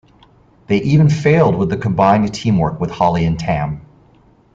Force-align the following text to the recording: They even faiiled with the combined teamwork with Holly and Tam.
They 0.65 0.77
even 0.81 1.09
faiiled 1.09 1.55
with 1.59 1.69
the 1.69 1.77
combined 1.77 2.33
teamwork 2.33 2.79
with 2.81 2.89
Holly 2.89 3.23
and 3.23 3.37
Tam. 3.37 3.85